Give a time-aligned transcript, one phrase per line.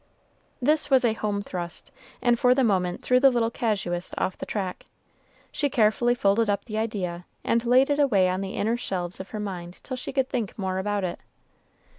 [0.59, 1.91] This was a home thrust,
[2.23, 4.87] and for the moment threw the little casuist off the track.
[5.51, 9.29] She carefully folded up the idea, and laid it away on the inner shelves of
[9.29, 11.19] her mind till she could think more about it.